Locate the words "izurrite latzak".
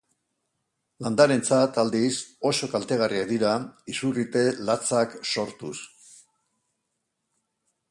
3.95-5.15